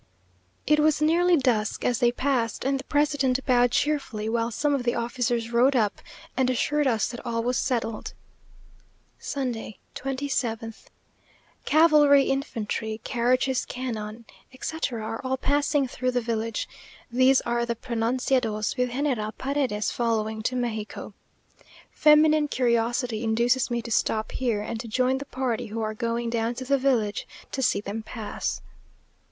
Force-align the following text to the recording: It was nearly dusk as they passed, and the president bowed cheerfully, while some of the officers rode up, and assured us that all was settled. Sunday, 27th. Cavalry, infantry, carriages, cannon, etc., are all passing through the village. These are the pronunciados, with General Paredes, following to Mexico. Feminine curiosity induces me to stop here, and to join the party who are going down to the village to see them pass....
It 0.65 0.79
was 0.79 0.99
nearly 0.99 1.37
dusk 1.37 1.85
as 1.85 1.99
they 1.99 2.11
passed, 2.11 2.65
and 2.65 2.79
the 2.79 2.83
president 2.85 3.45
bowed 3.45 3.69
cheerfully, 3.69 4.27
while 4.27 4.49
some 4.49 4.73
of 4.73 4.81
the 4.81 4.95
officers 4.95 5.51
rode 5.51 5.75
up, 5.75 6.01
and 6.35 6.49
assured 6.49 6.87
us 6.87 7.07
that 7.09 7.23
all 7.23 7.43
was 7.43 7.55
settled. 7.55 8.15
Sunday, 9.19 9.77
27th. 9.93 10.85
Cavalry, 11.65 12.23
infantry, 12.23 12.99
carriages, 13.03 13.63
cannon, 13.63 14.25
etc., 14.51 15.03
are 15.05 15.21
all 15.23 15.37
passing 15.37 15.87
through 15.87 16.09
the 16.09 16.19
village. 16.19 16.67
These 17.11 17.39
are 17.41 17.63
the 17.63 17.75
pronunciados, 17.75 18.75
with 18.77 18.89
General 18.89 19.33
Paredes, 19.33 19.91
following 19.91 20.41
to 20.41 20.55
Mexico. 20.55 21.13
Feminine 21.91 22.47
curiosity 22.47 23.23
induces 23.23 23.69
me 23.69 23.83
to 23.83 23.91
stop 23.91 24.31
here, 24.31 24.61
and 24.63 24.79
to 24.79 24.87
join 24.87 25.19
the 25.19 25.25
party 25.25 25.67
who 25.67 25.81
are 25.83 25.93
going 25.93 26.31
down 26.31 26.55
to 26.55 26.65
the 26.65 26.79
village 26.79 27.27
to 27.51 27.61
see 27.61 27.81
them 27.81 28.01
pass.... 28.01 28.63